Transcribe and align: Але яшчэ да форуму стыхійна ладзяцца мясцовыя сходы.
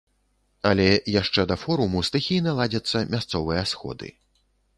Але 0.69 0.87
яшчэ 1.21 1.45
да 1.51 1.57
форуму 1.63 2.01
стыхійна 2.09 2.55
ладзяцца 2.61 3.03
мясцовыя 3.13 3.63
сходы. 3.75 4.13